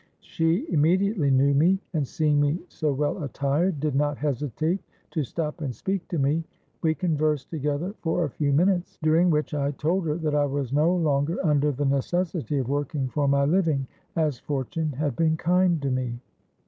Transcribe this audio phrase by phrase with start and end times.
[0.21, 4.81] She immediately knew me; and, seeing me so well attired, did not hesitate
[5.11, 6.43] to stop and speak to me.
[6.81, 10.73] We conversed together for a few minutes, during which I told her that I was
[10.73, 13.85] no longer under the necessity of working for my living,
[14.15, 16.19] as fortune had been kind to me.